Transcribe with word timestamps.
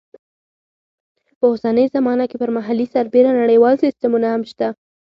په 1.37 1.45
اوسنۍ 1.51 1.85
زمانه 1.95 2.25
کې 2.29 2.37
پر 2.41 2.49
محلي 2.57 2.85
سربېره 2.93 3.31
نړیوال 3.41 3.75
سیسټمونه 3.83 4.27
هم 4.33 4.41
شته. 4.51 4.67